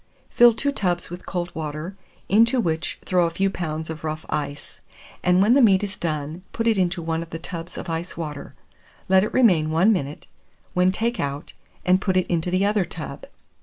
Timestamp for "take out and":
10.91-12.01